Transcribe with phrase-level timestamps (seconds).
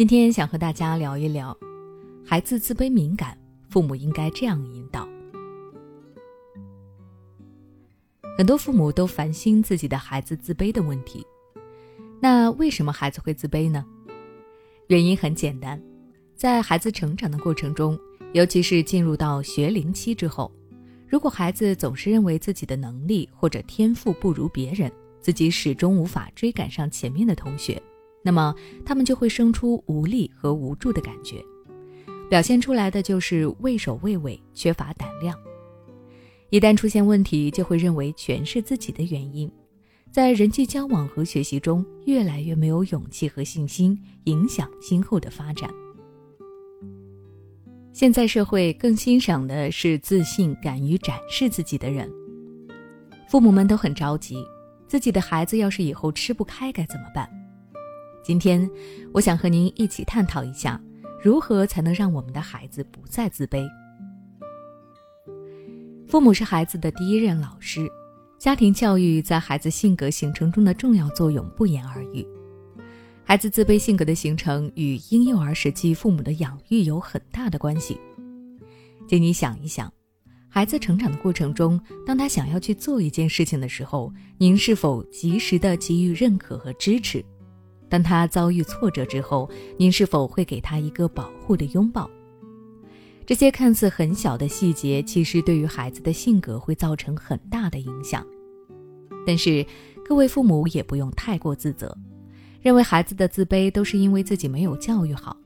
[0.00, 1.54] 今天想和大家聊一聊，
[2.24, 3.36] 孩子自卑敏感，
[3.68, 5.06] 父母应该这样引导。
[8.38, 11.22] 很多父母都烦心自己的孩子自卑的问题，
[12.18, 13.84] 那为什么孩子会自卑呢？
[14.86, 15.78] 原因很简单，
[16.34, 17.98] 在孩子成长的过程中，
[18.32, 20.50] 尤其是进入到学龄期之后，
[21.06, 24.90] 如果孩子总是认为自己的能力或者天赋不如别人，
[25.20, 27.78] 自己始终无法追赶上前面的同学。
[28.22, 28.54] 那么
[28.84, 31.42] 他们就会生出无力和无助的感觉，
[32.28, 35.36] 表现出来的就是畏首畏尾、缺乏胆量。
[36.50, 39.50] 一旦出现问题，就会认为全是自己的原因，
[40.10, 45.70] 在人际交往和学习中越来越没有勇气和信心，影响今后的发展。
[47.92, 52.10] 现在社会更欣赏的是自信、敢于展示自己的人。
[53.28, 54.44] 父母们都很着急，
[54.86, 57.28] 自己的孩子要是以后吃不开该怎么办？
[58.22, 58.68] 今天，
[59.12, 60.80] 我想和您一起探讨一下，
[61.22, 63.66] 如何才能让我们的孩子不再自卑。
[66.06, 67.88] 父母是孩子的第一任老师，
[68.38, 72.26] 家庭教育在孩子性格形成中的重要作用不言而喻。
[73.24, 77.98] 孩子自卑性格的形成与婴幼儿时期父母的养育有很大的关系。
[79.08, 79.90] 请你想一想，
[80.48, 87.24] 孩子成长的过程中，当他想要去做一件事情的时候，您是否及时的给予认可和支持？
[87.90, 92.08] 当他遭遇挫折之后，您是否会给他一个保护的拥抱？
[93.26, 98.24] 这些看似很小的细节，其实对于孩子的性格会造成很大的影响。
[99.26, 99.66] 但是，
[100.04, 101.96] 各位父母也不用太过自责，
[102.60, 105.36] 认为孩子的自卑都是因为自己没有教育好。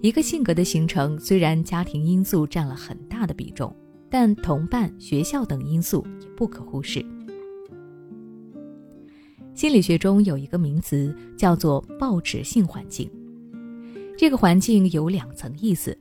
[0.00, 3.74] 一个性格的形成，虽然家庭因素占了很大的比重，
[4.08, 7.04] 但同伴、学校等因素也不可忽视。
[9.54, 13.08] 心理学中有一个名词叫做报纸性环境，
[14.18, 15.96] 这个环境有两层意思：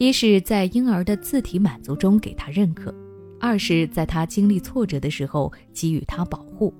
[0.00, 2.92] 一是在婴儿的自体满足中给他认可；
[3.38, 6.74] 二是在他经历挫折的时候给予他保护。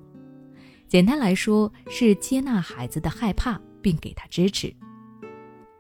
[0.89, 4.75] 简单来说，是接纳孩子的害怕，并给他支持。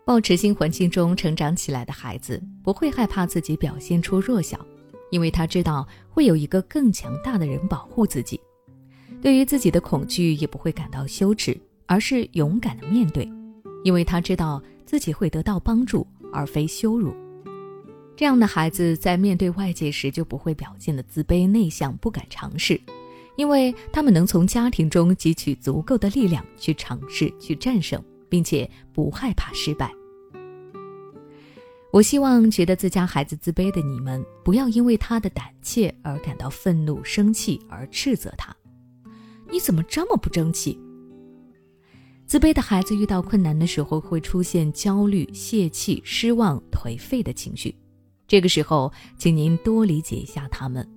[0.04, 4.64] 抱持性环境中成长起来的孩子不会害怕自己表现出弱小，
[5.10, 8.40] 因为他知道会有一个更强大的人保护自己。
[9.22, 13.30] 对于自己的恐惧也不会感到羞耻，而是勇敢的面对，
[13.84, 17.14] 因为他知道自己会得到帮助，而非羞辱。
[18.16, 22.80] 这样的孩子在面对外界时就不会表现的自卑内向，不敢尝试，
[23.36, 29.90] 因为他们能从家庭中汲取足够的力量去尝试、去战胜，并且不害怕失败。
[31.92, 38.54] 我希望觉得自家孩子自卑的你们，不要因为他的胆怯而感到愤怒、生气而斥责他。
[39.50, 40.78] 你怎么这么不争气？
[42.26, 47.74] 自卑的孩子遇到困难的时候会出现焦虑、泄气、失望、颓废的情绪。
[48.28, 50.88] 这个时候，请您多理解一下他们，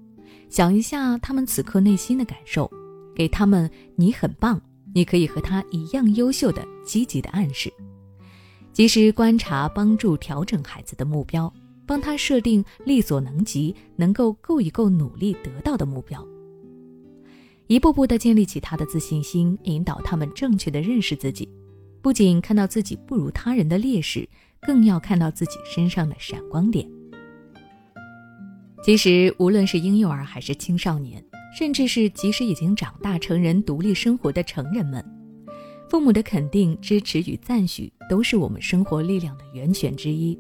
[0.50, 2.70] 想一下他们此刻内心的感受，
[3.16, 4.62] 给他们“你很棒，
[4.94, 7.74] 你可以和他一样优秀”的积极的暗示。
[8.72, 11.52] 及时观察、帮助调整孩子的目标，
[11.88, 16.24] 帮他设定力所能及、能够够一够努力得到的目标。
[17.74, 21.50] 一步步地建立起他的自信心，引导他们正确地认识自己，
[22.04, 24.30] 不仅看到自己不如他人的劣势，
[24.62, 26.88] 更要看到自己身上的闪光点。
[28.84, 31.26] 其实，无论是婴幼儿还是青少年，
[31.58, 35.04] 甚至是即使已经长大成人、独立生活的成人们，
[35.90, 40.38] 父母的肯定、支持与赞许，都是我们生活力量的源泉之一。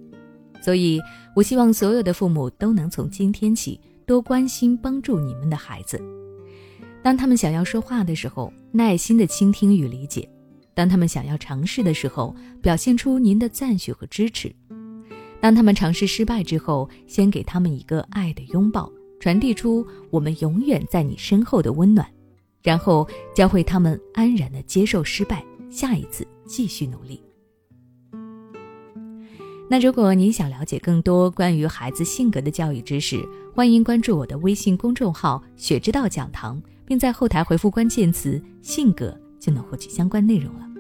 [0.62, 1.02] 所以，
[1.36, 6.00] 我希望所有的父母都能从今天起多关心、帮助你们的孩子。
[7.04, 10.24] 当他们想要说话的时候，耐心的倾听与理解；
[10.74, 14.50] 当他们想要尝试的时候，表现出您的赞许和支持；
[15.42, 22.10] 当他们尝试失败之后，先给他们一个爱的拥抱，传递出我们永远在你身后的温暖，
[22.62, 23.06] 然后
[23.36, 27.22] 教会他们安然的接受失败，下一次继续努力。
[29.70, 36.62] 那如果您想了解更多关于孩子性格的教育知识，欢迎关注我的微信公众号“雪之道讲堂”。
[36.86, 40.73] 并在后台回复关键词“性格”，就能获取相关内容了。